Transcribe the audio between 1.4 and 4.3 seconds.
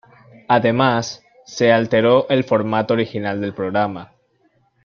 se alteró el formato original del programa.